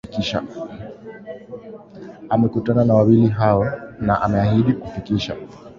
amekutana 2.33 2.83
na 2.85 2.93
wawili 2.93 3.27
hao 3.27 3.65
na 3.99 4.21
ameahidi 4.21 4.73
kufikisha 4.73 5.35